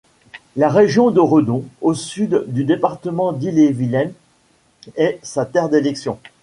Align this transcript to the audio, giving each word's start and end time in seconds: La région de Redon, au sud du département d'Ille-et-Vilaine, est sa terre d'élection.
La 0.55 0.67
région 0.67 1.11
de 1.11 1.19
Redon, 1.19 1.63
au 1.79 1.93
sud 1.93 2.45
du 2.47 2.63
département 2.63 3.33
d'Ille-et-Vilaine, 3.33 4.13
est 4.95 5.19
sa 5.21 5.45
terre 5.45 5.69
d'élection. 5.69 6.17